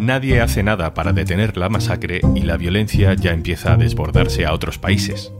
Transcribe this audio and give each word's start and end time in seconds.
Nadie 0.00 0.40
hace 0.40 0.62
nada 0.62 0.94
para 0.94 1.12
detener 1.12 1.58
la 1.58 1.68
masacre 1.68 2.22
y 2.34 2.40
la 2.40 2.56
violencia 2.56 3.12
ya 3.12 3.32
empieza 3.32 3.74
a 3.74 3.76
desbordarse 3.76 4.46
a 4.46 4.54
otros 4.54 4.78
países. 4.78 5.30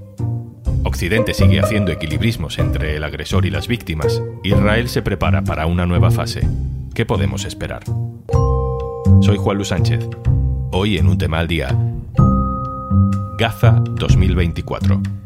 Occidente 0.84 1.32
sigue 1.32 1.60
haciendo 1.60 1.92
equilibrismos 1.92 2.58
entre 2.58 2.94
el 2.94 3.04
agresor 3.04 3.46
y 3.46 3.50
las 3.50 3.68
víctimas. 3.68 4.22
Israel 4.44 4.90
se 4.90 5.00
prepara 5.00 5.42
para 5.44 5.64
una 5.64 5.86
nueva 5.86 6.10
fase. 6.10 6.46
¿Qué 6.94 7.06
podemos 7.06 7.46
esperar? 7.46 7.84
Soy 9.22 9.38
Juan 9.38 9.56
Luis 9.56 9.68
Sánchez. 9.68 10.06
Hoy 10.72 10.98
en 10.98 11.08
un 11.08 11.16
tema 11.16 11.38
al 11.38 11.48
día. 11.48 11.74
Gaza 13.38 13.82
2024. 13.94 15.19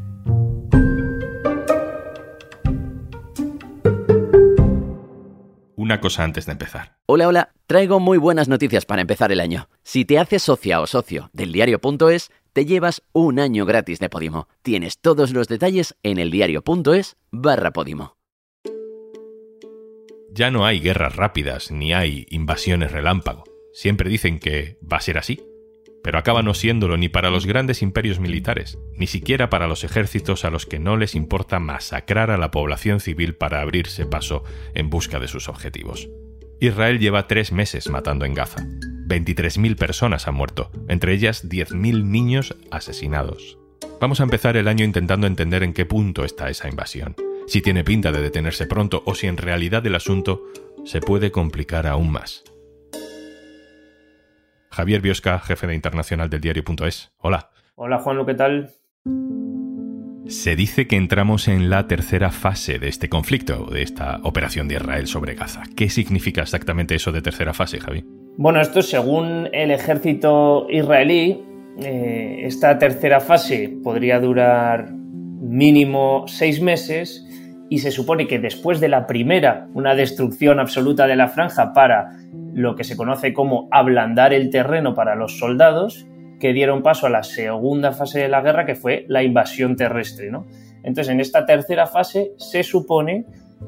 Una 5.84 6.00
cosa 6.00 6.24
antes 6.24 6.46
de 6.46 6.52
empezar. 6.52 6.96
Hola, 7.04 7.28
hola. 7.28 7.52
Traigo 7.66 8.00
muy 8.00 8.16
buenas 8.16 8.48
noticias 8.48 8.86
para 8.86 9.02
empezar 9.02 9.30
el 9.32 9.38
año. 9.38 9.68
Si 9.82 10.06
te 10.06 10.18
haces 10.18 10.42
socia 10.42 10.80
o 10.80 10.86
socio 10.86 11.28
del 11.34 11.52
diario.es, 11.52 12.30
te 12.54 12.64
llevas 12.64 13.02
un 13.12 13.38
año 13.38 13.66
gratis 13.66 13.98
de 13.98 14.08
Podimo. 14.08 14.48
Tienes 14.62 14.98
todos 14.98 15.34
los 15.34 15.46
detalles 15.46 15.94
en 16.02 16.16
eldiario.es 16.18 17.18
barra 17.30 17.74
Podimo. 17.74 18.16
Ya 20.30 20.50
no 20.50 20.64
hay 20.64 20.80
guerras 20.80 21.16
rápidas 21.16 21.70
ni 21.70 21.92
hay 21.92 22.24
invasiones 22.30 22.90
relámpago. 22.90 23.44
Siempre 23.74 24.08
dicen 24.08 24.38
que 24.38 24.78
va 24.90 24.96
a 24.96 25.02
ser 25.02 25.18
así, 25.18 25.42
pero 26.04 26.18
acaba 26.18 26.42
no 26.42 26.52
siéndolo 26.52 26.98
ni 26.98 27.08
para 27.08 27.30
los 27.30 27.46
grandes 27.46 27.80
imperios 27.80 28.20
militares, 28.20 28.78
ni 28.92 29.06
siquiera 29.06 29.48
para 29.48 29.66
los 29.66 29.84
ejércitos 29.84 30.44
a 30.44 30.50
los 30.50 30.66
que 30.66 30.78
no 30.78 30.98
les 30.98 31.14
importa 31.14 31.60
masacrar 31.60 32.30
a 32.30 32.36
la 32.36 32.50
población 32.50 33.00
civil 33.00 33.34
para 33.34 33.62
abrirse 33.62 34.04
paso 34.04 34.44
en 34.74 34.90
busca 34.90 35.18
de 35.18 35.28
sus 35.28 35.48
objetivos. 35.48 36.10
Israel 36.60 36.98
lleva 36.98 37.26
tres 37.26 37.52
meses 37.52 37.88
matando 37.88 38.26
en 38.26 38.34
Gaza. 38.34 38.66
23.000 39.08 39.76
personas 39.76 40.28
han 40.28 40.34
muerto, 40.34 40.70
entre 40.88 41.14
ellas 41.14 41.48
10.000 41.48 42.04
niños 42.04 42.54
asesinados. 42.70 43.56
Vamos 43.98 44.20
a 44.20 44.24
empezar 44.24 44.58
el 44.58 44.68
año 44.68 44.84
intentando 44.84 45.26
entender 45.26 45.62
en 45.62 45.72
qué 45.72 45.86
punto 45.86 46.26
está 46.26 46.50
esa 46.50 46.68
invasión, 46.68 47.16
si 47.46 47.62
tiene 47.62 47.82
pinta 47.82 48.12
de 48.12 48.20
detenerse 48.20 48.66
pronto 48.66 49.02
o 49.06 49.14
si 49.14 49.26
en 49.26 49.38
realidad 49.38 49.86
el 49.86 49.94
asunto 49.94 50.42
se 50.84 51.00
puede 51.00 51.30
complicar 51.30 51.86
aún 51.86 52.12
más. 52.12 52.44
Javier 54.74 55.00
Biosca, 55.00 55.38
jefe 55.38 55.68
de 55.68 55.74
internacional 55.74 56.28
del 56.28 56.40
diario.es. 56.40 57.12
Hola. 57.18 57.50
Hola 57.76 57.98
Juan, 58.00 58.26
¿qué 58.26 58.34
tal? 58.34 58.70
Se 60.26 60.56
dice 60.56 60.88
que 60.88 60.96
entramos 60.96 61.48
en 61.48 61.70
la 61.70 61.86
tercera 61.86 62.30
fase 62.30 62.78
de 62.78 62.88
este 62.88 63.08
conflicto, 63.08 63.66
de 63.66 63.82
esta 63.82 64.18
operación 64.24 64.66
de 64.66 64.74
Israel 64.74 65.06
sobre 65.06 65.34
Gaza. 65.34 65.62
¿Qué 65.76 65.88
significa 65.90 66.42
exactamente 66.42 66.94
eso 66.94 67.12
de 67.12 67.22
tercera 67.22 67.54
fase, 67.54 67.78
Javi? 67.78 68.04
Bueno, 68.36 68.60
esto 68.60 68.82
según 68.82 69.48
el 69.52 69.70
ejército 69.70 70.66
israelí, 70.68 71.40
eh, 71.80 72.40
esta 72.42 72.76
tercera 72.78 73.20
fase 73.20 73.78
podría 73.82 74.18
durar 74.18 74.92
mínimo 74.92 76.24
seis 76.26 76.60
meses 76.60 77.24
y 77.68 77.78
se 77.78 77.90
supone 77.90 78.26
que 78.26 78.38
después 78.38 78.80
de 78.80 78.88
la 78.88 79.06
primera, 79.06 79.68
una 79.74 79.94
destrucción 79.94 80.60
absoluta 80.60 81.06
de 81.06 81.16
la 81.16 81.28
franja 81.28 81.72
para 81.72 82.18
lo 82.52 82.76
que 82.76 82.84
se 82.84 82.96
conoce 82.96 83.32
como 83.32 83.68
ablandar 83.70 84.32
el 84.32 84.50
terreno 84.50 84.94
para 84.94 85.14
los 85.14 85.38
soldados, 85.38 86.06
que 86.38 86.52
dieron 86.52 86.82
paso 86.82 87.06
a 87.06 87.10
la 87.10 87.22
segunda 87.22 87.92
fase 87.92 88.20
de 88.20 88.28
la 88.28 88.42
guerra, 88.42 88.66
que 88.66 88.74
fue 88.74 89.06
la 89.08 89.22
invasión 89.22 89.76
terrestre. 89.76 90.30
¿no? 90.30 90.46
Entonces, 90.82 91.12
en 91.12 91.20
esta 91.20 91.46
tercera 91.46 91.86
fase 91.86 92.32
se 92.36 92.62
supone 92.62 93.24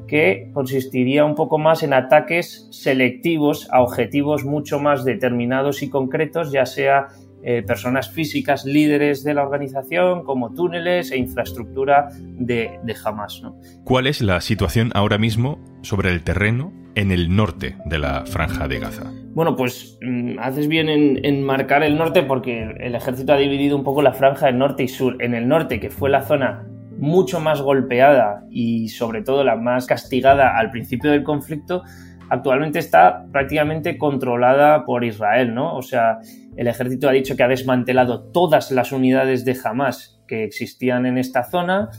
que 0.07 0.51
consistiría 0.53 1.25
un 1.25 1.33
poco 1.33 1.57
más 1.57 1.81
en 1.81 1.93
ataques 1.93 2.67
selectivos 2.71 3.67
a 3.71 3.81
objetivos 3.81 4.45
mucho 4.45 4.79
más 4.79 5.03
determinados 5.03 5.81
y 5.81 5.89
concretos, 5.89 6.51
ya 6.51 6.65
sea 6.65 7.07
eh, 7.43 7.63
personas 7.65 8.09
físicas 8.09 8.65
líderes 8.65 9.23
de 9.23 9.33
la 9.33 9.43
organización, 9.43 10.23
como 10.23 10.53
túneles 10.53 11.11
e 11.11 11.17
infraestructura 11.17 12.09
de, 12.19 12.79
de 12.83 12.95
Hamas. 13.03 13.41
¿Cuál 13.83 14.07
es 14.07 14.21
la 14.21 14.41
situación 14.41 14.91
ahora 14.93 15.17
mismo 15.17 15.59
sobre 15.81 16.11
el 16.11 16.23
terreno 16.23 16.73
en 16.95 17.11
el 17.11 17.35
norte 17.35 17.77
de 17.85 17.99
la 17.99 18.25
franja 18.25 18.67
de 18.67 18.79
Gaza? 18.79 19.11
Bueno, 19.33 19.55
pues 19.55 19.99
mm, 20.01 20.39
haces 20.39 20.67
bien 20.67 20.89
en, 20.89 21.23
en, 21.23 21.43
marcar 21.43 21.83
el 21.83 21.95
norte 21.97 22.23
porque 22.23 22.63
el 22.79 22.95
ejército 22.95 23.33
ha 23.33 23.37
dividido 23.37 23.77
un 23.77 23.83
poco 23.83 24.01
la 24.01 24.13
franja 24.13 24.49
en 24.49 24.57
norte 24.57 24.83
y 24.83 24.87
sur. 24.87 25.15
En 25.21 25.35
el 25.35 25.47
norte, 25.47 25.79
que 25.79 25.91
fue 25.91 26.09
la 26.09 26.23
zona 26.23 26.65
mucho 26.97 27.39
más 27.39 27.61
golpeada 27.61 28.43
y 28.49 28.89
sobre 28.89 29.21
todo 29.21 29.43
la 29.43 29.55
más 29.55 29.85
castigada 29.85 30.57
al 30.57 30.71
principio 30.71 31.11
del 31.11 31.23
conflicto, 31.23 31.83
actualmente 32.29 32.79
está 32.79 33.25
prácticamente 33.31 33.97
controlada 33.97 34.85
por 34.85 35.03
Israel, 35.03 35.53
¿no? 35.53 35.75
O 35.75 35.81
sea, 35.81 36.19
el 36.57 36.67
ejército 36.67 37.07
ha 37.07 37.11
dicho 37.11 37.35
que 37.37 37.43
ha 37.43 37.47
desmantelado 37.47 38.31
todas 38.31 38.71
las 38.71 38.91
unidades 38.91 39.45
de 39.45 39.55
Hamas 39.63 40.19
que 40.27 40.43
existían 40.43 41.05
en 41.05 41.17
esta 41.17 41.43
zona, 41.43 41.89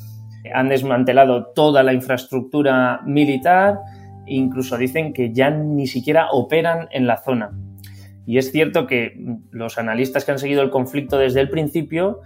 han 0.53 0.69
desmantelado 0.69 1.53
toda 1.55 1.83
la 1.83 1.93
infraestructura 1.93 3.01
militar, 3.07 3.79
incluso 4.27 4.77
dicen 4.77 5.13
que 5.13 5.33
ya 5.33 5.51
ni 5.51 5.87
siquiera 5.87 6.31
operan 6.33 6.89
en 6.91 7.07
la 7.07 7.19
zona. 7.19 7.53
Y 8.27 8.39
es 8.39 8.51
cierto 8.51 8.87
que 8.87 9.15
los 9.51 9.79
analistas 9.79 10.25
que 10.25 10.33
han 10.33 10.39
seguido 10.39 10.63
el 10.63 10.71
conflicto 10.71 11.19
desde 11.19 11.41
el 11.41 11.49
principio 11.49 12.21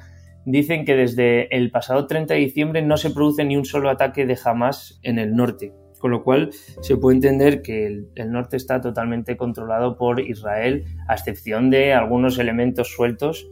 dicen 0.44 0.84
que 0.84 0.96
desde 0.96 1.54
el 1.54 1.70
pasado 1.70 2.06
30 2.06 2.34
de 2.34 2.40
diciembre 2.40 2.82
no 2.82 2.96
se 2.96 3.10
produce 3.10 3.44
ni 3.44 3.56
un 3.56 3.64
solo 3.64 3.90
ataque 3.90 4.26
de 4.26 4.38
Hamas 4.42 4.98
en 5.02 5.18
el 5.18 5.36
norte, 5.36 5.72
con 6.02 6.10
lo 6.10 6.24
cual 6.24 6.50
se 6.82 6.96
puede 6.96 7.16
entender 7.16 7.62
que 7.62 7.86
el, 7.86 8.32
norte 8.32 8.56
está 8.56 8.80
totalmente 8.80 9.36
controlado 9.36 9.96
por 9.96 10.20
Israel, 10.20 10.84
a 11.08 11.14
excepción 11.14 11.70
de 11.70 11.94
algunos 11.94 12.38
elementos 12.40 12.92
sueltos, 12.92 13.46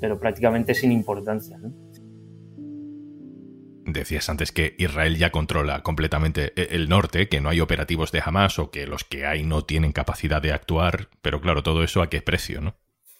pero 0.00 0.18
prácticamente 0.18 0.74
sin 0.74 0.90
importancia. 0.90 1.58
Decías 3.84 4.28
antes 4.28 4.50
que 4.50 4.74
Israel 4.78 5.16
ya 5.16 5.30
controla 5.30 5.84
completamente 5.84 6.52
e, 6.56 6.74
el 6.74 6.88
norte, 6.88 7.28
que 7.28 7.40
no 7.40 7.50
hay 7.50 7.60
operativos 7.60 8.10
de 8.10 8.20
Hamas 8.22 8.58
o 8.58 8.72
que 8.72 8.88
los 8.88 9.04
que 9.04 9.24
hay 9.24 9.44
no 9.44 9.62
tienen 9.62 9.92
capacidad 9.92 10.42
de 10.42 10.52
actuar, 10.52 11.08
pero 11.22 11.40
claro, 11.40 11.62
todo 11.62 11.84
eso 11.84 12.02
a 12.02 12.10
qué 12.10 12.20
precio, 12.20 12.60
¿no? 12.60 12.74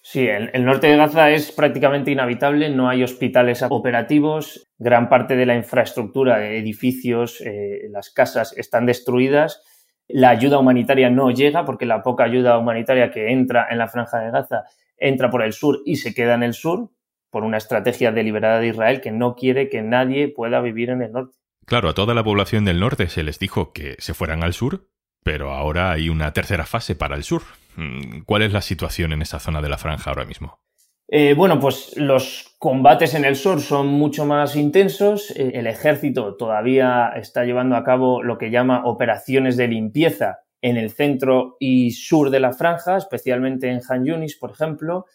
Sí, 0.09 0.25
el, 0.25 0.63
norte 0.63 0.87
de 0.87 0.95
Gaza 0.95 1.31
es 1.31 1.51
prácticamente 1.51 2.11
inhabitable, 2.11 2.69
no 2.69 2.87
hay 2.87 3.03
hospitales 3.03 3.61
operativos, 3.69 4.65
gran 4.77 5.09
parte 5.09 5.35
de 5.35 5.45
la 5.45 5.57
infraestructura 5.57 6.47
edificios, 6.47 7.41
eh, 7.41 7.89
las 7.91 8.09
casas 8.11 8.57
están 8.57 8.85
destruidas, 8.85 9.61
la 10.07 10.29
ayuda 10.29 10.59
humanitaria 10.59 11.09
no 11.09 11.29
llega 11.31 11.65
porque 11.65 11.85
la 11.85 12.03
poca 12.03 12.23
ayuda 12.23 12.57
humanitaria 12.57 13.11
que 13.11 13.33
entra 13.33 13.67
en 13.69 13.79
la 13.79 13.89
franja 13.89 14.19
de 14.19 14.31
Gaza 14.31 14.63
entra 14.95 15.29
por 15.29 15.43
el 15.43 15.51
sur 15.51 15.81
y 15.85 15.97
se 15.97 16.13
queda 16.13 16.35
en 16.35 16.43
el 16.43 16.53
sur 16.53 16.89
por 17.29 17.43
una 17.43 17.57
estrategia 17.57 18.13
deliberada 18.13 18.61
de 18.61 18.67
Israel 18.67 19.01
que 19.01 19.11
no 19.11 19.35
quiere 19.35 19.67
que 19.67 19.81
nadie 19.81 20.29
pueda 20.29 20.61
vivir 20.61 20.89
en 20.89 21.01
el 21.01 21.11
norte. 21.11 21.35
Claro, 21.65 21.89
a 21.89 21.93
toda 21.93 22.13
la 22.13 22.23
población 22.23 22.63
del 22.63 22.79
norte 22.79 23.09
se 23.09 23.23
les 23.23 23.39
dijo 23.39 23.73
que 23.73 23.97
se 23.99 24.13
fueran 24.13 24.41
al 24.41 24.53
sur, 24.53 24.87
pero 25.27 25.51
ahora 25.51 25.91
hay 25.91 26.07
una 26.07 26.31
tercera 26.31 26.65
fase 26.65 26.95
para 26.95 27.17
el 27.17 27.23
sur. 27.23 27.41
Mm, 27.75 28.21
¿Cuál 28.25 28.43
es 28.43 28.53
la 28.53 28.61
situación 28.61 29.11
en 29.11 29.21
esa 29.21 29.39
zona 29.39 29.61
de 29.61 29.67
la 29.67 29.77
franja 29.77 30.09
ahora 30.09 30.23
mismo? 30.23 30.61
Eh, 31.09 31.33
bueno, 31.33 31.59
pues 31.59 31.97
los 31.97 32.55
combates 32.59 33.13
en 33.13 33.25
el 33.25 33.35
sur 33.35 33.59
son 33.59 33.87
mucho 33.87 34.25
más 34.25 34.55
intensos. 34.55 35.31
Eh, 35.31 35.51
el 35.55 35.67
ejército 35.67 36.37
todavía 36.37 37.11
está 37.13 37.43
llevando 37.43 37.75
a 37.75 37.83
cabo 37.83 38.23
lo 38.23 38.37
que 38.37 38.51
llama 38.51 38.85
operaciones 38.85 39.57
de 39.57 39.67
limpieza 39.67 40.39
en 40.61 40.77
el 40.77 40.91
centro 40.91 41.57
y 41.59 41.91
sur 41.91 42.29
de 42.29 42.39
la 42.39 42.53
franja, 42.53 42.95
especialmente 42.95 43.69
en 43.69 43.81
Han 43.89 44.05
Yunis, 44.05 44.37
por 44.37 44.51
ejemplo, 44.51 45.07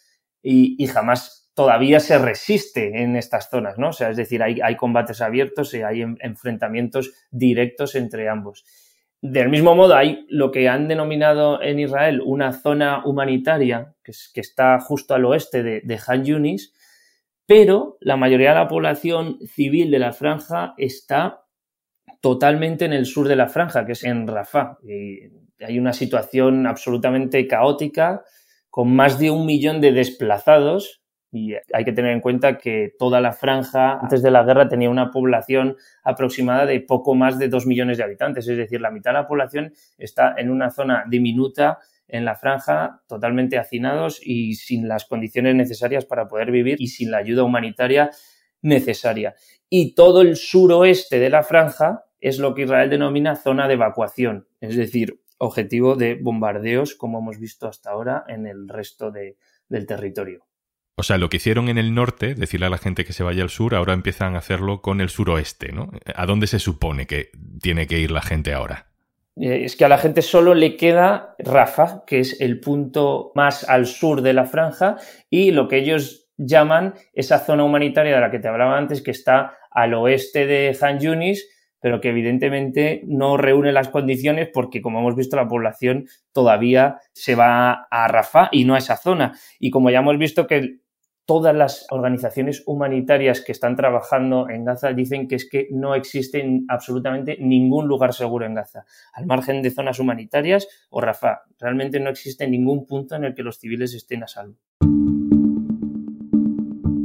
y, 0.43 0.85
jamás 0.85 1.49
todavía 1.55 1.99
se 1.99 2.19
resiste 2.19 3.01
en 3.01 3.15
estas 3.15 3.49
zonas, 3.49 3.79
¿no? 3.79 3.89
O 3.89 3.93
sea, 3.93 4.11
es 4.11 4.17
decir, 4.17 4.43
hay, 4.43 4.61
hay 4.61 4.75
combates 4.75 5.21
abiertos 5.21 5.73
y 5.73 5.81
hay 5.81 6.01
enfrentamientos 6.01 7.13
directos 7.31 7.95
entre 7.95 8.29
ambos. 8.29 8.63
Del 9.25 9.47
mismo 9.47 9.73
modo, 9.73 9.95
hay 9.95 10.25
lo 10.27 10.51
que 10.51 10.67
han 10.67 10.89
denominado 10.89 11.61
en 11.61 11.79
Israel 11.79 12.21
una 12.25 12.51
zona 12.51 13.05
humanitaria, 13.05 13.95
que, 14.03 14.11
está 14.41 14.81
justo 14.81 15.13
al 15.13 15.23
oeste 15.23 15.63
de, 15.63 15.79
de 15.79 15.99
Han 16.05 16.25
Yunis, 16.25 16.73
pero 17.45 17.95
la 18.01 18.17
mayoría 18.17 18.49
de 18.49 18.55
la 18.55 18.67
población 18.67 19.39
civil 19.47 19.91
de 19.91 19.99
la 19.99 20.11
franja 20.11 20.73
está 20.77 21.45
totalmente 22.19 22.83
en 22.83 22.91
el 22.91 23.05
sur 23.05 23.29
de 23.29 23.37
la 23.37 23.47
franja, 23.47 23.85
que 23.85 23.93
es 23.93 24.03
en 24.03 24.27
Rafah. 24.27 24.79
Y 24.83 25.19
hay 25.63 25.79
una 25.79 25.93
situación 25.93 26.67
absolutamente 26.67 27.47
caótica, 27.47 28.25
con 28.69 28.93
más 28.93 29.19
de 29.19 29.31
un 29.31 29.45
millón 29.45 29.79
de 29.79 29.93
desplazados 29.93 31.02
y 31.33 31.55
hay 31.73 31.83
que 31.83 31.93
tener 31.93 32.11
en 32.11 32.21
cuenta 32.21 32.59
que 32.59 32.93
toda 32.99 33.19
la 33.19 33.33
franja 33.33 33.99
antes 33.99 34.21
de 34.21 34.29
la 34.29 34.43
guerra 34.43 34.69
tenía 34.69 34.91
una 34.91 35.09
población 35.09 35.77
aproximada 36.03 36.67
de 36.67 36.79
poco 36.79 37.15
más 37.15 37.39
de 37.39 37.49
dos 37.49 37.65
millones 37.65 37.97
de 37.97 38.03
habitantes. 38.03 38.47
Es 38.47 38.55
decir, 38.55 38.79
la 38.79 38.91
mitad 38.91 39.09
de 39.09 39.17
la 39.17 39.27
población 39.27 39.73
está 39.97 40.35
en 40.37 40.51
una 40.51 40.69
zona 40.69 41.05
diminuta 41.09 41.79
en 42.07 42.23
la 42.23 42.35
franja, 42.35 43.01
totalmente 43.07 43.57
hacinados 43.57 44.19
y 44.23 44.53
sin 44.53 44.87
las 44.87 45.05
condiciones 45.05 45.55
necesarias 45.55 46.05
para 46.05 46.27
poder 46.27 46.51
vivir 46.51 46.75
y 46.79 46.87
sin 46.87 47.09
la 47.09 47.17
ayuda 47.17 47.43
humanitaria 47.43 48.11
necesaria. 48.61 49.33
Y 49.69 49.95
todo 49.95 50.21
el 50.21 50.35
suroeste 50.35 51.17
de 51.17 51.31
la 51.31 51.41
franja 51.41 52.05
es 52.21 52.37
lo 52.37 52.53
que 52.53 52.61
Israel 52.61 52.91
denomina 52.91 53.35
zona 53.35 53.67
de 53.67 53.73
evacuación. 53.73 54.47
Es 54.61 54.75
decir, 54.75 55.19
objetivo 55.39 55.95
de 55.95 56.13
bombardeos, 56.13 56.93
como 56.93 57.17
hemos 57.19 57.39
visto 57.39 57.67
hasta 57.67 57.89
ahora 57.89 58.23
en 58.27 58.45
el 58.45 58.69
resto 58.69 59.11
del 59.11 59.85
territorio. 59.87 60.45
O 60.95 61.03
sea, 61.03 61.17
lo 61.17 61.29
que 61.29 61.37
hicieron 61.37 61.69
en 61.69 61.77
el 61.77 61.95
norte, 61.95 62.35
decirle 62.35 62.67
a 62.67 62.69
la 62.69 62.77
gente 62.77 63.03
que 63.03 63.13
se 63.13 63.23
vaya 63.23 63.41
al 63.41 63.49
sur, 63.49 63.73
ahora 63.73 63.93
empiezan 63.93 64.35
a 64.35 64.39
hacerlo 64.39 64.81
con 64.81 65.01
el 65.01 65.09
suroeste, 65.09 65.71
¿no? 65.71 65.91
¿A 66.15 66.25
dónde 66.27 66.45
se 66.45 66.59
supone 66.59 67.07
que 67.07 67.31
tiene 67.61 67.87
que 67.87 67.99
ir 67.99 68.11
la 68.11 68.21
gente 68.21 68.53
ahora? 68.53 68.87
Eh, 69.35 69.63
es 69.65 69.75
que 69.75 69.85
a 69.85 69.89
la 69.89 69.97
gente 69.97 70.21
solo 70.21 70.53
le 70.53 70.77
queda 70.77 71.35
Rafa, 71.39 72.03
que 72.05 72.19
es 72.19 72.39
el 72.39 72.59
punto 72.59 73.31
más 73.33 73.67
al 73.67 73.87
sur 73.87 74.21
de 74.21 74.33
la 74.33 74.45
franja, 74.45 74.97
y 75.29 75.51
lo 75.51 75.67
que 75.67 75.77
ellos 75.77 76.29
llaman 76.37 76.93
esa 77.13 77.39
zona 77.39 77.63
humanitaria 77.63 78.13
de 78.13 78.21
la 78.21 78.29
que 78.29 78.39
te 78.39 78.47
hablaba 78.47 78.77
antes, 78.77 79.01
que 79.01 79.11
está 79.11 79.57
al 79.71 79.95
oeste 79.95 80.45
de 80.45 80.77
Han 80.79 80.99
Yunis, 80.99 81.49
pero 81.79 81.99
que 81.99 82.09
evidentemente 82.09 83.01
no 83.05 83.35
reúne 83.35 83.73
las 83.73 83.89
condiciones 83.89 84.47
porque, 84.53 84.81
como 84.81 84.99
hemos 84.99 85.17
visto, 85.17 85.35
la 85.35 85.49
población 85.49 86.07
todavía 86.31 86.99
se 87.11 87.35
va 87.35 87.87
a 87.91 88.07
Rafah 88.07 88.47
y 88.53 88.63
no 88.63 88.75
a 88.75 88.77
esa 88.77 88.95
zona. 88.95 89.37
Y 89.59 89.69
como 89.69 89.89
ya 89.89 89.99
hemos 89.99 90.17
visto 90.17 90.47
que 90.47 90.77
todas 91.25 91.55
las 91.55 91.85
organizaciones 91.89 92.63
humanitarias 92.65 93.41
que 93.41 93.51
están 93.51 93.75
trabajando 93.75 94.49
en 94.49 94.65
Gaza 94.65 94.93
dicen 94.93 95.27
que 95.27 95.35
es 95.35 95.49
que 95.49 95.67
no 95.71 95.95
existe 95.95 96.43
absolutamente 96.67 97.37
ningún 97.39 97.87
lugar 97.87 98.13
seguro 98.13 98.45
en 98.45 98.55
Gaza, 98.55 98.85
al 99.13 99.25
margen 99.25 99.61
de 99.61 99.71
zonas 99.71 99.99
humanitarias 99.99 100.67
o 100.89 101.01
Rafah. 101.01 101.43
Realmente 101.59 101.99
no 101.99 102.09
existe 102.09 102.47
ningún 102.47 102.85
punto 102.85 103.15
en 103.15 103.23
el 103.25 103.33
que 103.33 103.43
los 103.43 103.59
civiles 103.59 103.93
estén 103.93 104.23
a 104.23 104.27
salvo. 104.27 104.57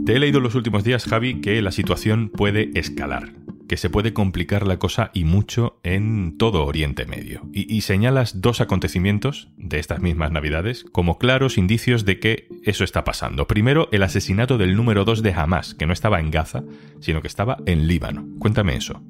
Te 0.05 0.17
he 0.17 0.19
leído 0.19 0.41
los 0.41 0.55
últimos 0.55 0.85
días, 0.85 1.05
Javi, 1.05 1.41
que 1.41 1.61
la 1.61 1.71
situación 1.71 2.31
puede 2.31 2.71
escalar 2.75 3.48
que 3.69 3.77
se 3.77 3.91
puede 3.91 4.13
complicar 4.13 4.67
la 4.67 4.79
cosa 4.79 5.11
y 5.15 5.25
mucho 5.25 5.79
en 5.85 6.37
todo 6.39 6.65
Oriente 6.65 7.07
Medio. 7.07 7.43
Y, 7.53 7.81
señalas 7.83 8.41
dos 8.41 8.61
acontecimientos 8.61 9.51
de 9.57 9.79
estas 9.79 10.01
mismas 10.01 10.33
Navidades 10.33 10.85
como 10.91 11.19
claros 11.19 11.59
indicios 11.59 12.05
de 12.05 12.19
que 12.19 12.49
eso 12.65 12.83
está 12.83 13.05
pasando. 13.05 13.47
Primero, 13.47 13.89
el 13.93 14.03
asesinato 14.03 14.59
del 14.59 14.77
número 14.77 15.05
2 15.05 15.23
de 15.23 15.33
Hamas, 15.33 15.75
que 15.75 15.87
no 15.87 15.93
estaba 15.93 16.19
en 16.19 16.31
Gaza, 16.31 16.65
sino 17.01 17.21
que 17.21 17.29
estaba 17.29 17.59
en 17.67 17.87
Líbano. 17.87 18.27
Cuéntame 18.39 18.75
eso. 18.75 19.01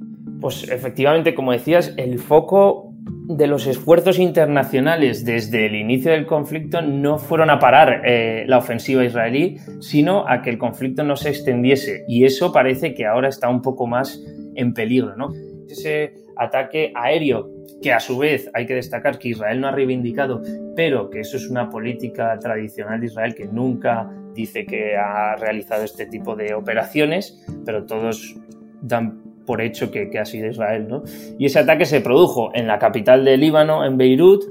Pues 0.40 0.68
efectivamente, 0.68 1.34
como 1.34 1.52
decías, 1.52 1.94
el 1.96 2.18
foco 2.18 2.92
de 3.28 3.46
los 3.46 3.66
esfuerzos 3.66 4.18
internacionales 4.18 5.24
desde 5.24 5.66
el 5.66 5.74
inicio 5.74 6.12
del 6.12 6.26
conflicto 6.26 6.82
no 6.82 7.18
fueron 7.18 7.50
a 7.50 7.58
parar 7.58 8.02
eh, 8.04 8.44
la 8.46 8.58
ofensiva 8.58 9.04
israelí, 9.04 9.58
sino 9.80 10.26
a 10.28 10.42
que 10.42 10.50
el 10.50 10.58
conflicto 10.58 11.04
no 11.04 11.16
se 11.16 11.30
extendiese. 11.30 12.04
Y 12.08 12.24
eso 12.24 12.52
parece 12.52 12.94
que 12.94 13.06
ahora 13.06 13.28
está 13.28 13.48
un 13.48 13.62
poco 13.62 13.86
más 13.86 14.22
en 14.58 14.74
peligro, 14.74 15.16
¿no? 15.16 15.32
Ese 15.68 16.12
ataque 16.36 16.92
aéreo, 16.94 17.50
que 17.80 17.92
a 17.92 18.00
su 18.00 18.18
vez 18.18 18.50
hay 18.54 18.66
que 18.66 18.74
destacar 18.74 19.18
que 19.18 19.28
Israel 19.28 19.60
no 19.60 19.68
ha 19.68 19.70
reivindicado, 19.70 20.42
pero 20.74 21.10
que 21.10 21.20
eso 21.20 21.36
es 21.36 21.48
una 21.48 21.70
política 21.70 22.38
tradicional 22.40 23.00
de 23.00 23.06
Israel 23.06 23.34
que 23.34 23.46
nunca 23.46 24.10
dice 24.34 24.66
que 24.66 24.96
ha 24.96 25.36
realizado 25.36 25.84
este 25.84 26.06
tipo 26.06 26.34
de 26.34 26.54
operaciones, 26.54 27.44
pero 27.64 27.86
todos 27.86 28.36
dan 28.82 29.22
por 29.46 29.60
hecho 29.60 29.90
que, 29.90 30.10
ha 30.18 30.24
sido 30.24 30.48
Israel, 30.48 30.88
¿no? 30.88 31.02
Y 31.38 31.46
ese 31.46 31.60
ataque 31.60 31.86
se 31.86 32.00
produjo 32.00 32.50
en 32.54 32.66
la 32.66 32.78
capital 32.78 33.24
de 33.24 33.36
Líbano, 33.36 33.84
en 33.84 33.96
Beirut, 33.96 34.44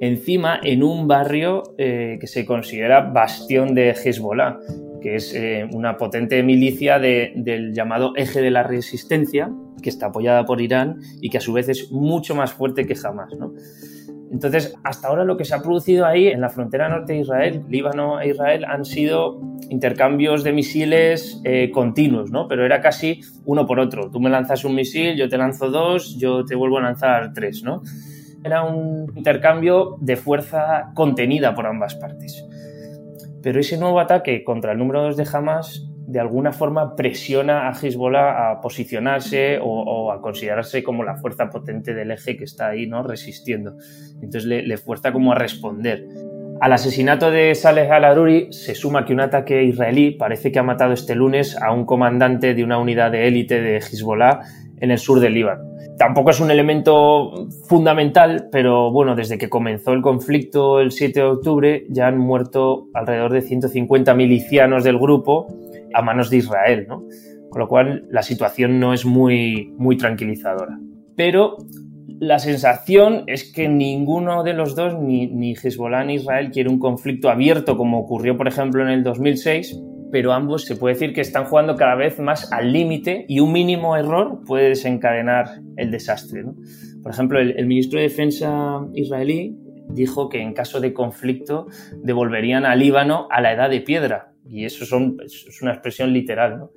encima 0.00 0.60
en 0.62 0.82
un 0.82 1.08
barrio 1.08 1.74
eh, 1.76 2.16
que 2.20 2.26
se 2.26 2.46
considera 2.46 3.00
bastión 3.00 3.74
de 3.74 3.90
Hezbollah 3.90 4.58
que 5.00 5.16
es 5.16 5.34
eh, 5.34 5.68
una 5.72 5.96
potente 5.96 6.42
milicia 6.42 6.98
del 6.98 7.72
llamado 7.72 8.12
eje 8.16 8.40
de 8.40 8.50
la 8.50 8.62
resistencia, 8.62 9.50
que 9.82 9.90
está 9.90 10.06
apoyada 10.06 10.44
por 10.44 10.60
Irán 10.60 11.00
y 11.20 11.30
que 11.30 11.38
a 11.38 11.40
su 11.40 11.52
vez 11.52 11.68
es 11.68 11.90
mucho 11.92 12.34
más 12.34 12.52
fuerte 12.52 12.86
que 12.86 12.94
jamás. 12.94 13.32
Entonces, 14.30 14.74
hasta 14.84 15.08
ahora 15.08 15.24
lo 15.24 15.36
que 15.36 15.44
se 15.44 15.54
ha 15.54 15.62
producido 15.62 16.04
ahí 16.04 16.28
en 16.28 16.40
la 16.40 16.50
frontera 16.50 16.88
norte 16.88 17.14
de 17.14 17.20
Israel, 17.20 17.64
Líbano 17.68 18.20
e 18.20 18.28
Israel, 18.28 18.64
han 18.66 18.84
sido 18.84 19.40
intercambios 19.70 20.44
de 20.44 20.52
misiles 20.52 21.40
eh, 21.44 21.70
continuos, 21.70 22.30
¿no? 22.30 22.46
Pero 22.46 22.64
era 22.64 22.80
casi 22.80 23.20
uno 23.46 23.66
por 23.66 23.80
otro. 23.80 24.10
Tú 24.10 24.20
me 24.20 24.28
lanzas 24.28 24.64
un 24.64 24.74
misil, 24.74 25.16
yo 25.16 25.28
te 25.28 25.38
lanzo 25.38 25.70
dos, 25.70 26.16
yo 26.18 26.44
te 26.44 26.54
vuelvo 26.54 26.78
a 26.78 26.82
lanzar 26.82 27.32
tres, 27.32 27.62
¿no? 27.62 27.82
Era 28.44 28.64
un 28.64 29.12
intercambio 29.16 29.96
de 30.00 30.16
fuerza 30.16 30.90
contenida 30.94 31.54
por 31.54 31.66
ambas 31.66 31.94
partes. 31.94 32.44
Pero 33.48 33.60
ese 33.60 33.78
nuevo 33.78 33.98
ataque 33.98 34.44
contra 34.44 34.72
el 34.72 34.78
número 34.78 35.04
2 35.04 35.16
de 35.16 35.26
Hamas 35.32 35.88
de 36.06 36.20
alguna 36.20 36.52
forma 36.52 36.94
presiona 36.94 37.66
a 37.66 37.72
Hezbollah 37.72 38.50
a 38.50 38.60
posicionarse 38.60 39.58
o, 39.62 40.12
a 40.12 40.20
considerarse 40.20 40.82
como 40.82 41.02
la 41.02 41.16
fuerza 41.16 41.48
potente 41.48 41.94
del 41.94 42.10
eje 42.10 42.36
que 42.36 42.44
está 42.44 42.68
ahí 42.68 42.86
¿no? 42.86 43.02
resistiendo. 43.02 43.78
Entonces 44.20 44.44
le, 44.44 44.76
fuerza 44.76 45.14
como 45.14 45.32
a 45.32 45.36
responder. 45.36 46.04
Al 46.60 46.74
asesinato 46.74 47.30
de 47.30 47.54
Saleh 47.54 47.90
al-Aruri 47.90 48.52
se 48.52 48.74
suma 48.74 49.06
que 49.06 49.14
un 49.14 49.20
ataque 49.20 49.62
israelí 49.62 50.10
parece 50.10 50.52
que 50.52 50.58
ha 50.58 50.62
matado 50.62 50.92
este 50.92 51.14
lunes 51.14 51.56
a 51.56 51.72
un 51.72 51.86
comandante 51.86 52.52
de 52.52 52.64
una 52.64 52.76
unidad 52.76 53.12
de 53.12 53.28
élite 53.28 53.62
de 53.62 53.78
Hezbollah 53.78 54.42
en 54.80 54.90
el 54.90 54.98
sur 54.98 55.20
del 55.20 55.34
Líbano. 55.34 55.64
Tampoco 55.98 56.30
es 56.30 56.40
un 56.40 56.50
elemento 56.50 57.48
fundamental, 57.66 58.48
pero 58.52 58.92
bueno, 58.92 59.16
desde 59.16 59.38
que 59.38 59.48
comenzó 59.48 59.92
el 59.92 60.02
conflicto 60.02 60.80
el 60.80 60.92
7 60.92 61.20
de 61.20 61.26
octubre 61.26 61.86
ya 61.88 62.06
han 62.06 62.18
muerto 62.18 62.86
alrededor 62.94 63.32
de 63.32 63.42
150 63.42 64.14
milicianos 64.14 64.84
del 64.84 64.98
grupo 64.98 65.46
a 65.94 66.02
manos 66.02 66.30
de 66.30 66.36
Israel, 66.36 66.86
¿no? 66.88 67.02
Con 67.50 67.60
lo 67.60 67.68
cual 67.68 68.06
la 68.10 68.22
situación 68.22 68.78
no 68.78 68.92
es 68.92 69.04
muy, 69.04 69.72
muy 69.76 69.96
tranquilizadora. 69.96 70.78
Pero 71.16 71.56
la 72.20 72.38
sensación 72.38 73.24
es 73.26 73.50
que 73.52 73.68
ninguno 73.68 74.42
de 74.42 74.52
los 74.52 74.74
dos, 74.74 74.98
ni, 75.00 75.26
ni 75.26 75.54
Hezbollah 75.54 76.04
ni 76.04 76.14
Israel, 76.14 76.50
quiere 76.50 76.68
un 76.68 76.78
conflicto 76.78 77.30
abierto 77.30 77.76
como 77.76 77.98
ocurrió, 78.00 78.36
por 78.36 78.48
ejemplo, 78.48 78.82
en 78.82 78.88
el 78.88 79.02
2006, 79.02 79.80
pero 80.10 80.32
ambos 80.32 80.64
se 80.64 80.76
puede 80.76 80.94
decir 80.94 81.12
que 81.12 81.20
están 81.20 81.44
jugando 81.44 81.76
cada 81.76 81.94
vez 81.94 82.18
más 82.18 82.52
al 82.52 82.72
límite 82.72 83.24
y 83.28 83.40
un 83.40 83.52
mínimo 83.52 83.96
error 83.96 84.40
puede 84.46 84.70
desencadenar 84.70 85.60
el 85.76 85.90
desastre. 85.90 86.44
Por 87.02 87.12
ejemplo, 87.12 87.40
el, 87.40 87.66
ministro 87.66 87.98
de 87.98 88.08
Defensa 88.08 88.86
israelí 88.94 89.56
dijo 89.90 90.28
que 90.28 90.40
en 90.40 90.52
caso 90.52 90.80
de 90.80 90.92
conflicto 90.92 91.66
devolverían 92.02 92.64
a 92.64 92.74
Líbano 92.74 93.28
a 93.30 93.40
la 93.40 93.52
edad 93.52 93.70
de 93.70 93.80
piedra. 93.80 94.32
Y 94.46 94.64
eso 94.64 94.84
es 94.84 95.62
una 95.62 95.72
expresión 95.72 96.12
literal, 96.12 96.68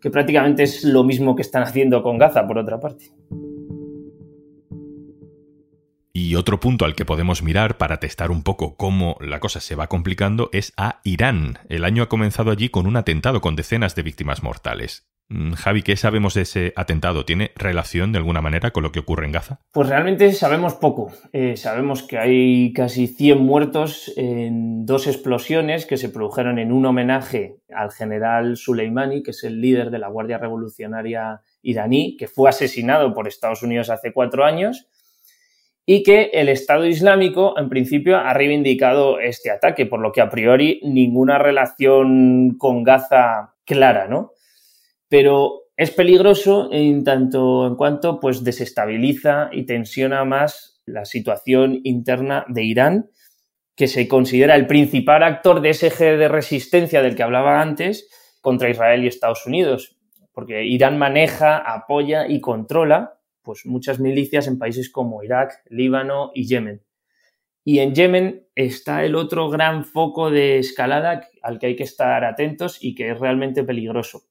que 0.00 0.10
prácticamente 0.10 0.62
es 0.62 0.84
lo 0.84 1.04
mismo 1.04 1.34
que 1.34 1.42
están 1.42 1.62
haciendo 1.62 2.02
con 2.02 2.18
Gaza, 2.18 2.46
por 2.46 2.58
otra 2.58 2.78
parte. 2.78 3.06
Y 6.12 6.34
otro 6.34 6.58
punto 6.58 6.84
al 6.84 6.96
que 6.96 7.04
podemos 7.04 7.42
mirar 7.42 7.78
para 7.78 7.98
testar 7.98 8.32
un 8.32 8.42
poco 8.42 8.76
cómo 8.76 9.16
la 9.20 9.38
cosa 9.38 9.60
se 9.60 9.76
va 9.76 9.86
complicando 9.86 10.50
es 10.52 10.72
a 10.76 11.00
Irán. 11.04 11.58
El 11.68 11.84
año 11.84 12.02
ha 12.02 12.08
comenzado 12.08 12.50
allí 12.50 12.68
con 12.68 12.86
un 12.86 12.96
atentado 12.96 13.40
con 13.40 13.54
decenas 13.54 13.94
de 13.94 14.02
víctimas 14.02 14.42
mortales. 14.42 15.08
Mm, 15.28 15.52
Javi, 15.52 15.82
¿qué 15.82 15.96
sabemos 15.96 16.34
de 16.34 16.42
ese 16.42 16.72
atentado? 16.74 17.24
¿Tiene 17.24 17.52
relación 17.54 18.10
de 18.10 18.18
alguna 18.18 18.40
manera 18.40 18.72
con 18.72 18.82
lo 18.82 18.90
que 18.90 18.98
ocurre 18.98 19.26
en 19.26 19.30
Gaza? 19.30 19.60
Pues 19.70 19.88
realmente 19.88 20.32
sabemos 20.32 20.74
poco. 20.74 21.12
Eh, 21.32 21.56
sabemos 21.56 22.02
que 22.02 22.18
hay 22.18 22.72
casi 22.72 23.06
100 23.06 23.38
muertos 23.38 24.12
en 24.16 24.84
dos 24.86 25.06
explosiones 25.06 25.86
que 25.86 25.96
se 25.96 26.08
produjeron 26.08 26.58
en 26.58 26.72
un 26.72 26.84
homenaje 26.84 27.58
al 27.72 27.92
general 27.92 28.56
Soleimani, 28.56 29.22
que 29.22 29.30
es 29.30 29.44
el 29.44 29.60
líder 29.60 29.92
de 29.92 30.00
la 30.00 30.08
Guardia 30.08 30.38
Revolucionaria 30.38 31.42
iraní, 31.62 32.16
que 32.16 32.26
fue 32.26 32.50
asesinado 32.50 33.14
por 33.14 33.28
Estados 33.28 33.62
Unidos 33.62 33.90
hace 33.90 34.12
cuatro 34.12 34.44
años 34.44 34.88
y 35.92 36.04
que 36.04 36.30
el 36.34 36.48
Estado 36.48 36.86
Islámico 36.86 37.58
en 37.58 37.68
principio 37.68 38.16
ha 38.16 38.32
reivindicado 38.32 39.18
este 39.18 39.50
ataque, 39.50 39.86
por 39.86 39.98
lo 39.98 40.12
que 40.12 40.20
a 40.20 40.30
priori 40.30 40.80
ninguna 40.84 41.36
relación 41.36 42.54
con 42.58 42.84
Gaza 42.84 43.56
clara, 43.64 44.06
¿no? 44.06 44.30
Pero 45.08 45.62
es 45.76 45.90
peligroso 45.90 46.68
en 46.70 47.02
tanto 47.02 47.66
en 47.66 47.74
cuanto 47.74 48.20
pues 48.20 48.44
desestabiliza 48.44 49.48
y 49.50 49.66
tensiona 49.66 50.24
más 50.24 50.80
la 50.86 51.04
situación 51.04 51.80
interna 51.82 52.44
de 52.46 52.62
Irán, 52.62 53.10
que 53.74 53.88
se 53.88 54.06
considera 54.06 54.54
el 54.54 54.68
principal 54.68 55.24
actor 55.24 55.60
de 55.60 55.70
ese 55.70 55.88
eje 55.88 56.16
de 56.16 56.28
resistencia 56.28 57.02
del 57.02 57.16
que 57.16 57.24
hablaba 57.24 57.60
antes 57.60 58.08
contra 58.40 58.70
Israel 58.70 59.02
y 59.02 59.08
Estados 59.08 59.44
Unidos, 59.44 59.98
porque 60.32 60.66
Irán 60.66 60.98
maneja, 60.98 61.56
apoya 61.56 62.28
y 62.28 62.40
controla 62.40 63.19
pues 63.42 63.66
muchas 63.66 64.00
milicias 64.00 64.46
en 64.46 64.58
países 64.58 64.90
como 64.90 65.22
Irak, 65.22 65.62
Líbano 65.68 66.30
y 66.34 66.46
Yemen. 66.46 66.82
Y 67.64 67.80
en 67.80 67.94
Yemen 67.94 68.46
está 68.54 69.04
el 69.04 69.14
otro 69.14 69.50
gran 69.50 69.84
foco 69.84 70.30
de 70.30 70.58
escalada 70.58 71.28
al 71.42 71.58
que 71.58 71.66
hay 71.66 71.76
que 71.76 71.82
estar 71.82 72.24
atentos 72.24 72.78
y 72.80 72.94
que 72.94 73.10
es 73.10 73.18
realmente 73.18 73.64
peligroso, 73.64 74.22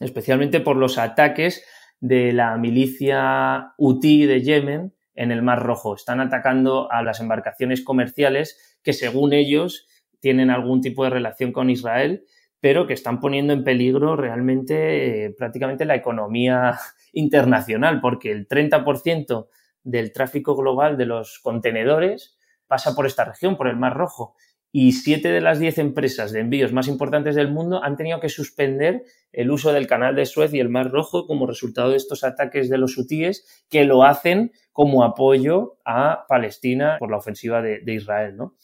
especialmente 0.00 0.60
por 0.60 0.76
los 0.76 0.98
ataques 0.98 1.64
de 2.00 2.32
la 2.32 2.56
milicia 2.56 3.74
Houthi 3.78 4.26
de 4.26 4.42
Yemen 4.42 4.94
en 5.14 5.32
el 5.32 5.42
Mar 5.42 5.62
Rojo. 5.62 5.94
Están 5.94 6.20
atacando 6.20 6.90
a 6.90 7.02
las 7.02 7.20
embarcaciones 7.20 7.82
comerciales 7.82 8.78
que 8.82 8.92
según 8.92 9.32
ellos 9.32 9.86
tienen 10.20 10.50
algún 10.50 10.80
tipo 10.80 11.04
de 11.04 11.10
relación 11.10 11.52
con 11.52 11.70
Israel, 11.70 12.24
pero 12.60 12.86
que 12.86 12.94
están 12.94 13.20
poniendo 13.20 13.52
en 13.52 13.64
peligro 13.64 14.16
realmente 14.16 15.26
eh, 15.26 15.30
prácticamente 15.36 15.84
la 15.84 15.94
economía 15.94 16.78
internacional, 17.12 18.00
porque 18.00 18.32
el 18.32 18.48
30% 18.48 19.48
del 19.82 20.12
tráfico 20.12 20.56
global 20.56 20.96
de 20.96 21.06
los 21.06 21.38
contenedores 21.38 22.36
pasa 22.66 22.94
por 22.94 23.06
esta 23.06 23.24
región, 23.24 23.56
por 23.56 23.68
el 23.68 23.76
Mar 23.76 23.94
Rojo. 23.94 24.34
Y 24.72 24.92
siete 24.92 25.30
de 25.30 25.40
las 25.40 25.58
diez 25.58 25.78
empresas 25.78 26.32
de 26.32 26.40
envíos 26.40 26.72
más 26.72 26.88
importantes 26.88 27.34
del 27.34 27.50
mundo 27.50 27.82
han 27.82 27.96
tenido 27.96 28.20
que 28.20 28.28
suspender 28.28 29.04
el 29.32 29.50
uso 29.50 29.72
del 29.72 29.86
canal 29.86 30.16
de 30.16 30.26
Suez 30.26 30.52
y 30.52 30.60
el 30.60 30.68
Mar 30.68 30.90
Rojo 30.90 31.26
como 31.26 31.46
resultado 31.46 31.90
de 31.90 31.96
estos 31.96 32.24
ataques 32.24 32.68
de 32.68 32.76
los 32.76 32.98
hutíes 32.98 33.64
que 33.70 33.84
lo 33.84 34.02
hacen 34.02 34.52
como 34.72 35.04
apoyo 35.04 35.78
a 35.84 36.26
Palestina 36.28 36.96
por 36.98 37.10
la 37.10 37.16
ofensiva 37.16 37.62
de, 37.62 37.80
Israel. 37.86 38.36
¿no? 38.36 38.56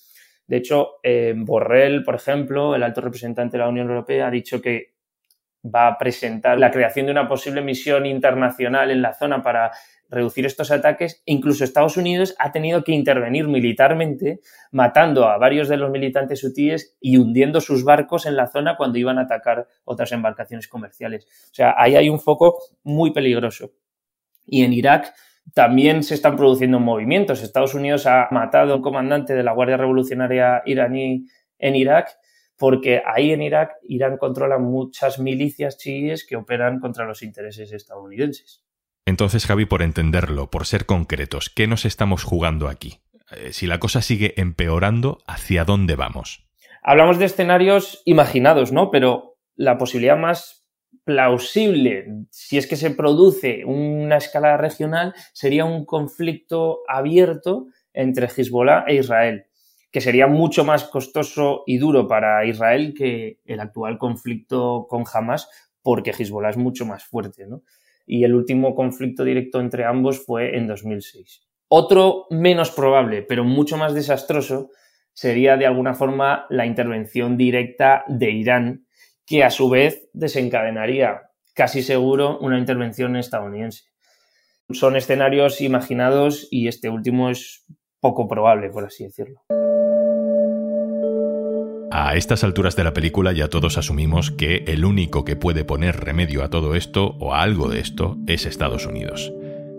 De 0.46 0.58
hecho, 0.58 0.96
Borrell, 1.36 2.02
por 2.04 2.16
ejemplo, 2.16 2.74
el 2.74 2.82
alto 2.82 3.00
representante 3.00 3.56
de 3.56 3.62
la 3.62 3.70
Unión 3.70 3.88
Europea, 3.88 4.26
ha 4.26 4.30
dicho 4.30 4.60
que 4.60 4.91
va 5.64 5.86
a 5.86 5.98
presentar 5.98 6.58
la 6.58 6.70
creación 6.70 7.06
de 7.06 7.12
una 7.12 7.28
posible 7.28 7.62
misión 7.62 8.06
internacional 8.06 8.90
en 8.90 9.02
la 9.02 9.14
zona 9.14 9.42
para 9.42 9.72
reducir 10.08 10.44
estos 10.44 10.70
ataques. 10.70 11.22
Incluso 11.24 11.64
Estados 11.64 11.96
Unidos 11.96 12.34
ha 12.38 12.52
tenido 12.52 12.84
que 12.84 12.92
intervenir 12.92 13.48
militarmente, 13.48 14.40
matando 14.70 15.26
a 15.26 15.38
varios 15.38 15.68
de 15.68 15.78
los 15.78 15.90
militantes 15.90 16.44
hutíes 16.44 16.96
y 17.00 17.16
hundiendo 17.16 17.60
sus 17.60 17.82
barcos 17.82 18.26
en 18.26 18.36
la 18.36 18.48
zona 18.48 18.76
cuando 18.76 18.98
iban 18.98 19.18
a 19.18 19.22
atacar 19.22 19.66
otras 19.84 20.12
embarcaciones 20.12 20.68
comerciales. 20.68 21.26
O 21.50 21.54
sea, 21.54 21.74
ahí 21.78 21.96
hay 21.96 22.08
un 22.08 22.20
foco 22.20 22.58
muy 22.82 23.12
peligroso. 23.12 23.72
Y 24.46 24.64
en 24.64 24.72
Irak 24.72 25.14
también 25.54 26.02
se 26.02 26.14
están 26.14 26.36
produciendo 26.36 26.78
movimientos. 26.78 27.42
Estados 27.42 27.74
Unidos 27.74 28.06
ha 28.06 28.28
matado 28.30 28.76
un 28.76 28.82
comandante 28.82 29.34
de 29.34 29.42
la 29.42 29.52
Guardia 29.52 29.76
Revolucionaria 29.76 30.62
iraní 30.66 31.26
en 31.58 31.76
Irak 31.76 32.16
porque 32.62 33.02
ahí 33.04 33.32
en 33.32 33.42
Irak 33.42 33.72
Irán 33.82 34.18
controla 34.18 34.56
muchas 34.56 35.18
milicias 35.18 35.78
chiíes 35.78 36.24
que 36.24 36.36
operan 36.36 36.78
contra 36.78 37.04
los 37.04 37.24
intereses 37.24 37.72
estadounidenses. 37.72 38.62
Entonces, 39.04 39.46
Javi, 39.46 39.64
por 39.64 39.82
entenderlo, 39.82 40.48
por 40.48 40.64
ser 40.64 40.86
concretos, 40.86 41.50
¿qué 41.50 41.66
nos 41.66 41.84
estamos 41.84 42.22
jugando 42.22 42.68
aquí? 42.68 43.00
Eh, 43.32 43.52
si 43.52 43.66
la 43.66 43.80
cosa 43.80 44.00
sigue 44.00 44.34
empeorando, 44.40 45.18
¿hacia 45.26 45.64
dónde 45.64 45.96
vamos? 45.96 46.46
Hablamos 46.84 47.18
de 47.18 47.24
escenarios 47.24 48.00
imaginados, 48.04 48.70
¿no? 48.70 48.92
Pero 48.92 49.38
la 49.56 49.76
posibilidad 49.76 50.16
más 50.16 50.64
plausible, 51.02 52.06
si 52.30 52.58
es 52.58 52.68
que 52.68 52.76
se 52.76 52.92
produce 52.92 53.64
una 53.64 54.18
escala 54.18 54.56
regional, 54.56 55.14
sería 55.32 55.64
un 55.64 55.84
conflicto 55.84 56.82
abierto 56.86 57.66
entre 57.92 58.28
Hezbollah 58.28 58.84
e 58.86 58.94
Israel, 58.94 59.46
que 59.92 60.00
sería 60.00 60.26
mucho 60.26 60.64
más 60.64 60.84
costoso 60.84 61.62
y 61.66 61.78
duro 61.78 62.08
para 62.08 62.44
Israel 62.44 62.94
que 62.96 63.38
el 63.44 63.60
actual 63.60 63.98
conflicto 63.98 64.86
con 64.88 65.04
Hamas, 65.12 65.48
porque 65.82 66.10
Hezbollah 66.10 66.50
es 66.50 66.56
mucho 66.56 66.84
más 66.86 67.04
fuerte, 67.04 67.46
¿no? 67.46 67.62
y 68.06 68.24
el 68.24 68.34
último 68.34 68.74
conflicto 68.74 69.24
directo 69.24 69.60
entre 69.60 69.84
ambos 69.84 70.24
fue 70.24 70.56
en 70.56 70.66
2006. 70.66 71.42
Otro 71.68 72.26
menos 72.30 72.70
probable, 72.70 73.22
pero 73.22 73.44
mucho 73.44 73.76
más 73.76 73.94
desastroso, 73.94 74.70
sería 75.14 75.56
de 75.56 75.66
alguna 75.66 75.94
forma 75.94 76.46
la 76.50 76.66
intervención 76.66 77.36
directa 77.36 78.04
de 78.08 78.30
Irán, 78.30 78.86
que 79.26 79.44
a 79.44 79.50
su 79.50 79.70
vez 79.70 80.08
desencadenaría 80.12 81.22
casi 81.54 81.82
seguro 81.82 82.38
una 82.40 82.58
intervención 82.58 83.16
estadounidense. 83.16 83.84
Son 84.70 84.96
escenarios 84.96 85.60
imaginados 85.60 86.48
y 86.50 86.68
este 86.68 86.88
último 86.88 87.30
es 87.30 87.64
poco 88.00 88.26
probable, 88.26 88.70
por 88.70 88.84
así 88.84 89.04
decirlo. 89.04 89.42
A 91.94 92.16
estas 92.16 92.42
alturas 92.42 92.74
de 92.74 92.84
la 92.84 92.94
película 92.94 93.32
ya 93.32 93.48
todos 93.48 93.76
asumimos 93.76 94.30
que 94.30 94.64
el 94.66 94.86
único 94.86 95.26
que 95.26 95.36
puede 95.36 95.62
poner 95.62 96.00
remedio 96.00 96.42
a 96.42 96.48
todo 96.48 96.74
esto 96.74 97.16
o 97.20 97.34
a 97.34 97.42
algo 97.42 97.68
de 97.68 97.80
esto 97.80 98.16
es 98.26 98.46
Estados 98.46 98.86
Unidos. 98.86 99.30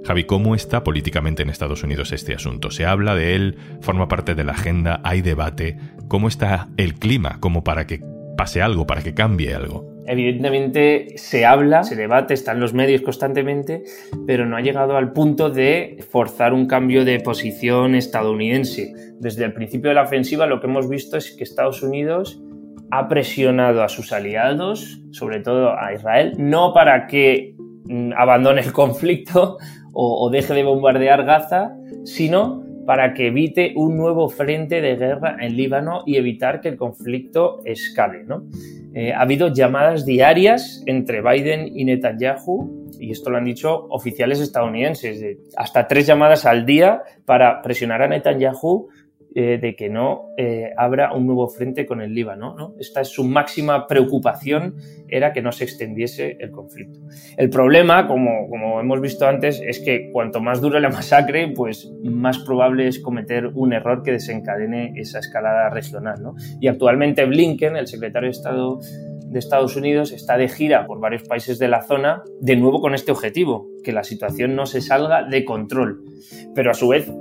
Javi, 0.06 0.26
¿cómo 0.26 0.54
está 0.54 0.84
políticamente 0.84 1.42
en 1.42 1.50
Estados 1.50 1.82
Unidos 1.82 2.12
este 2.12 2.36
asunto? 2.36 2.70
¿Se 2.70 2.86
habla 2.86 3.16
de 3.16 3.34
él? 3.34 3.58
¿Forma 3.82 4.10
parte 4.10 4.36
de 4.36 4.44
la 4.44 4.52
agenda? 4.52 5.02
¿Hay 5.04 5.24
debate? 5.24 5.80
¿Cómo 6.08 6.28
está 6.28 6.70
el 6.78 6.94
clima 7.00 7.40
como 7.40 7.64
para 7.64 7.88
que 7.88 8.04
pase 8.38 8.62
algo, 8.62 8.86
para 8.86 9.02
que 9.02 9.16
cambie 9.16 9.56
algo? 9.56 9.93
Evidentemente 10.06 11.08
se 11.16 11.46
habla, 11.46 11.84
se 11.84 11.96
debate, 11.96 12.34
está 12.34 12.52
en 12.52 12.60
los 12.60 12.74
medios 12.74 13.02
constantemente, 13.02 13.84
pero 14.28 14.46
no 14.46 14.58
ha 14.58 14.62
llegado 14.62 14.98
al 14.98 15.14
punto 15.14 15.50
de 15.50 16.04
forzar 16.10 16.54
un 16.54 16.68
cambio 16.68 17.06
de 17.06 17.20
posición 17.20 17.96
estadounidense. 17.96 18.94
Desde 19.20 19.46
el 19.46 19.54
principio 19.54 19.90
de 19.90 19.96
la 19.96 20.04
ofensiva 20.04 20.46
lo 20.46 20.60
que 20.60 20.68
hemos 20.68 20.90
visto 20.90 21.18
es 21.18 21.32
que 21.32 21.44
Estados 21.44 21.84
Unidos 21.84 22.42
ha 22.92 23.08
presionado 23.08 23.82
a 23.82 23.90
sus 23.90 24.12
aliados, 24.12 25.02
sobre 25.12 25.40
todo 25.40 25.74
a 25.80 25.94
Israel, 25.94 26.34
no 26.38 26.74
para 26.74 27.08
que 27.08 27.56
mm, 27.86 28.12
abandone 28.16 28.62
el 28.62 28.72
conflicto 28.72 29.58
o, 29.94 30.30
deje 30.30 30.54
de 30.54 30.64
bombardear 30.64 31.24
Gaza, 31.24 31.76
sino 32.04 32.64
para 32.86 33.14
que 33.14 33.28
evite 33.28 33.74
un 33.76 33.96
nuevo 33.96 34.28
frente 34.28 34.82
de 34.82 34.96
guerra 34.96 35.38
en 35.40 35.56
Líbano 35.56 36.04
y 36.06 36.18
evitar 36.18 36.62
que 36.62 36.70
el 36.70 36.78
conflicto 36.78 37.62
escale. 37.64 38.26
¿no? 38.26 38.44
Eh, 38.96 39.12
ha 39.12 39.22
habido 39.22 39.48
llamadas 39.48 40.06
diarias 40.06 40.84
entre 40.86 41.22
Biden 41.22 41.72
y 41.76 41.84
Netanyahu, 41.86 42.92
y 43.00 43.12
esto 43.12 43.32
lo 43.32 43.38
han 43.38 43.46
dicho 43.46 43.88
oficiales 43.90 44.40
estadounidenses, 44.40 45.38
hasta 45.58 45.88
tres 45.88 46.06
llamadas 46.06 46.46
al 46.46 46.66
día 46.66 47.02
para 47.26 47.62
presionar 47.62 48.04
a 48.04 48.08
Netanyahu 48.08 48.90
eh, 49.36 49.58
de 49.60 49.76
que 49.76 49.90
no 49.90 50.30
eh, 50.38 50.72
abra 50.78 51.14
un 51.14 51.26
nuevo 51.26 51.48
frente 51.48 51.86
con 51.86 52.02
el 52.02 52.14
Líbano. 52.14 52.56
¿no? 52.56 52.76
Esta 52.80 53.02
es 53.02 53.08
su 53.08 53.24
máxima 53.24 53.88
preocupación, 53.88 54.76
era 55.08 55.34
que 55.34 55.42
no 55.42 55.52
se 55.52 55.64
extendiese 55.64 56.38
el 56.40 56.52
conflicto. 56.52 57.00
El 57.38 57.50
problema, 57.50 58.08
como, 58.08 58.48
como 58.48 58.80
hemos 58.80 59.02
visto 59.02 59.28
antes, 59.28 59.60
es 59.66 59.80
que 59.80 60.12
cuanto 60.12 60.40
más 60.40 60.62
dure 60.62 60.80
la 60.80 60.90
masacre, 60.90 61.48
pues 61.48 61.92
más 62.04 62.40
probable 62.40 62.88
es 62.88 63.00
cometer 63.00 63.48
un 63.48 63.74
error 63.74 64.04
que 64.04 64.12
desencadene 64.12 64.94
esa 64.98 65.20
escalada 65.20 65.70
regional. 65.70 66.22
¿no? 66.22 66.36
Y 66.62 66.68
actualmente 66.68 67.26
Blinken, 67.26 67.76
el 67.76 67.88
secretario 67.88 68.28
de 68.28 68.32
Estado 68.32 68.80
de 69.34 69.40
Estados 69.40 69.76
Unidos 69.76 70.12
está 70.12 70.38
de 70.38 70.48
gira 70.48 70.86
por 70.86 71.00
varios 71.00 71.24
países 71.24 71.58
de 71.58 71.68
la 71.68 71.82
zona, 71.82 72.24
de 72.40 72.56
nuevo 72.56 72.82
con 72.82 72.94
este 72.94 73.12
objetivo, 73.12 73.68
que 73.84 73.92
la 73.92 74.04
situación 74.04 74.56
no 74.56 74.68
se 74.68 74.80
salga 74.80 75.24
de 75.24 75.44
control. 75.44 76.04
Pero 76.54 76.70
a 76.70 76.76
su 76.76 76.88
vez 76.88 77.12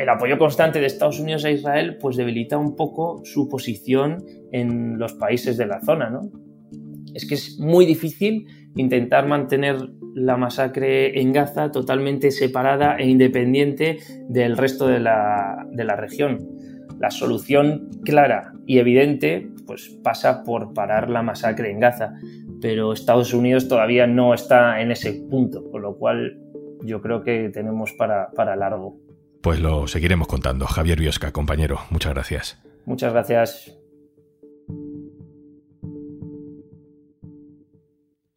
el 0.00 0.08
apoyo 0.08 0.38
constante 0.38 0.80
de 0.80 0.86
Estados 0.86 1.20
Unidos 1.20 1.44
a 1.44 1.50
Israel 1.50 1.98
pues 2.00 2.16
debilita 2.16 2.56
un 2.56 2.74
poco 2.74 3.20
su 3.24 3.48
posición 3.48 4.24
en 4.50 4.98
los 4.98 5.12
países 5.12 5.58
de 5.58 5.66
la 5.66 5.80
zona, 5.82 6.08
¿no? 6.08 6.22
Es 7.14 7.28
que 7.28 7.34
es 7.34 7.58
muy 7.58 7.84
difícil 7.84 8.46
intentar 8.76 9.26
mantener 9.26 9.76
la 10.14 10.38
masacre 10.38 11.20
en 11.20 11.34
Gaza 11.34 11.70
totalmente 11.70 12.30
separada 12.30 12.96
e 12.96 13.08
independiente 13.08 13.98
del 14.26 14.56
resto 14.56 14.86
de 14.86 15.00
la, 15.00 15.66
de 15.70 15.84
la 15.84 15.96
región. 15.96 16.48
La 16.98 17.10
solución 17.10 17.90
clara 18.02 18.54
y 18.66 18.78
evidente 18.78 19.50
pues 19.66 19.90
pasa 20.02 20.44
por 20.44 20.72
parar 20.72 21.10
la 21.10 21.22
masacre 21.22 21.70
en 21.70 21.80
Gaza, 21.80 22.14
pero 22.62 22.94
Estados 22.94 23.34
Unidos 23.34 23.68
todavía 23.68 24.06
no 24.06 24.32
está 24.32 24.80
en 24.80 24.92
ese 24.92 25.12
punto, 25.28 25.70
con 25.70 25.82
lo 25.82 25.96
cual 25.98 26.38
yo 26.84 27.02
creo 27.02 27.22
que 27.22 27.50
tenemos 27.50 27.92
para, 27.92 28.30
para 28.30 28.56
largo. 28.56 29.09
Pues 29.42 29.58
lo 29.60 29.86
seguiremos 29.86 30.28
contando. 30.28 30.66
Javier 30.66 31.00
Biosca, 31.00 31.32
compañero, 31.32 31.80
muchas 31.90 32.12
gracias. 32.12 32.58
Muchas 32.84 33.12
gracias. 33.12 33.76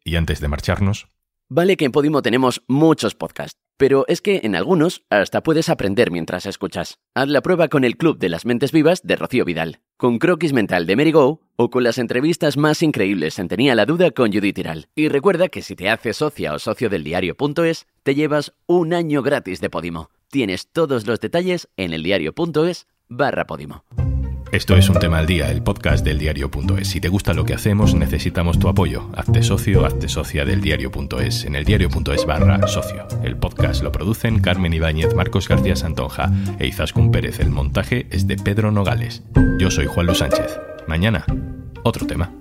Y 0.04 0.16
antes 0.16 0.40
de 0.40 0.48
marcharnos... 0.48 1.08
Vale 1.48 1.76
que 1.76 1.84
en 1.84 1.92
Podimo 1.92 2.22
tenemos 2.22 2.62
muchos 2.68 3.14
podcasts, 3.14 3.60
pero 3.76 4.06
es 4.08 4.22
que 4.22 4.40
en 4.44 4.56
algunos 4.56 5.04
hasta 5.10 5.42
puedes 5.42 5.68
aprender 5.68 6.10
mientras 6.10 6.46
escuchas. 6.46 6.98
Haz 7.14 7.28
la 7.28 7.42
prueba 7.42 7.68
con 7.68 7.84
el 7.84 7.98
Club 7.98 8.18
de 8.18 8.30
las 8.30 8.46
Mentes 8.46 8.72
Vivas 8.72 9.02
de 9.02 9.16
Rocío 9.16 9.44
Vidal, 9.44 9.80
con 9.98 10.18
Croquis 10.18 10.54
Mental 10.54 10.86
de 10.86 11.12
Go 11.12 11.42
o 11.56 11.70
con 11.70 11.84
las 11.84 11.98
entrevistas 11.98 12.56
más 12.56 12.82
increíbles 12.82 13.38
en 13.38 13.48
Tenía 13.48 13.74
la 13.74 13.84
Duda 13.84 14.10
con 14.10 14.32
Judith 14.32 14.56
Tiral. 14.56 14.88
Y 14.94 15.08
recuerda 15.08 15.48
que 15.48 15.60
si 15.60 15.76
te 15.76 15.90
haces 15.90 16.16
socia 16.16 16.54
o 16.54 16.58
socio 16.58 16.88
del 16.88 17.04
diario.es, 17.04 17.86
te 18.02 18.14
llevas 18.14 18.54
un 18.66 18.94
año 18.94 19.22
gratis 19.22 19.60
de 19.60 19.68
Podimo. 19.68 20.10
Tienes 20.30 20.68
todos 20.72 21.06
los 21.06 21.20
detalles 21.20 21.68
en 21.76 21.92
eldiario.es 21.92 22.86
barra 23.08 23.46
Podimo. 23.46 23.84
Esto 24.54 24.76
es 24.76 24.88
un 24.88 25.00
tema 25.00 25.18
al 25.18 25.26
día, 25.26 25.50
el 25.50 25.64
podcast 25.64 26.04
del 26.04 26.16
diario.es. 26.16 26.86
Si 26.86 27.00
te 27.00 27.08
gusta 27.08 27.34
lo 27.34 27.44
que 27.44 27.54
hacemos, 27.54 27.92
necesitamos 27.92 28.60
tu 28.60 28.68
apoyo. 28.68 29.10
Hazte 29.16 29.42
socio, 29.42 29.84
hazte 29.84 30.08
socia 30.08 30.44
del 30.44 30.60
diario.es 30.60 31.44
en 31.44 31.56
el 31.56 31.64
diario.es 31.64 32.24
barra 32.24 32.64
socio. 32.68 33.08
El 33.24 33.36
podcast 33.36 33.82
lo 33.82 33.90
producen 33.90 34.38
Carmen 34.38 34.72
Ibáñez, 34.72 35.12
Marcos 35.12 35.48
García 35.48 35.74
Santonja 35.74 36.30
e 36.60 36.68
Izaskun 36.68 37.10
Pérez. 37.10 37.40
El 37.40 37.50
montaje 37.50 38.06
es 38.10 38.28
de 38.28 38.36
Pedro 38.36 38.70
Nogales. 38.70 39.24
Yo 39.58 39.72
soy 39.72 39.86
Juan 39.86 40.06
Luis 40.06 40.18
Sánchez. 40.18 40.60
Mañana, 40.86 41.26
otro 41.82 42.06
tema. 42.06 42.32